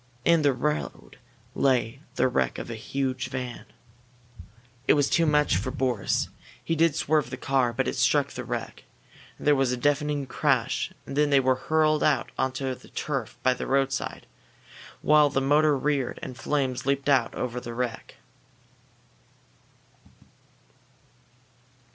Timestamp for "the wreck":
2.15-2.57, 8.31-8.85, 17.59-18.15